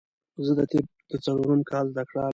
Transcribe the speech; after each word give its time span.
زه 0.45 0.51
د 0.59 0.61
طب 0.71 0.85
د 1.09 1.13
څلورم 1.25 1.61
کال 1.71 1.85
زده 1.91 2.03
کړيال 2.09 2.27
يم 2.27 2.29